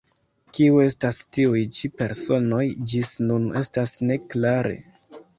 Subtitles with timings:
[0.59, 2.61] Kiu estas tiuj ĉi personoj,
[2.93, 4.73] ĝis nun estas ne klare.